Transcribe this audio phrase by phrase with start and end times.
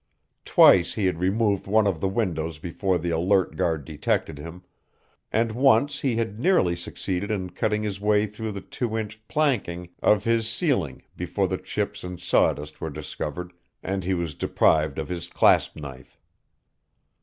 [0.45, 4.63] Twice he had removed one of the windows before the alert guard detected him,
[5.31, 9.89] and once he had nearly succeeded in cutting his way through the two inch planking
[10.01, 13.53] of his ceiling before the chips and sawdust were discovered,
[13.83, 16.17] and he was deprived of his clasp knife.